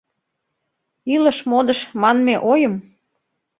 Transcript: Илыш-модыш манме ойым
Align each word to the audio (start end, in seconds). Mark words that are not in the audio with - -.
Илыш-модыш 1.13 1.79
манме 2.01 2.35
ойым 2.51 2.75